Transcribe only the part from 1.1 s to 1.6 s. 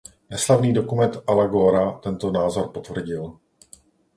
Ala